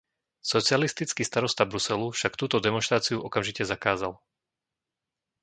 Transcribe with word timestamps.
Socialistický 0.51 1.21
starosta 1.31 1.61
Bruselu 1.71 2.07
však 2.17 2.33
túto 2.41 2.57
demonštráciu 2.65 3.17
okamžite 3.27 3.63
zakázal. 3.73 4.13